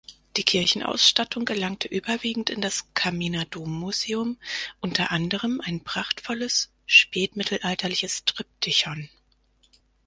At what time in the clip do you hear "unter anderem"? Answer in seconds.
4.79-5.61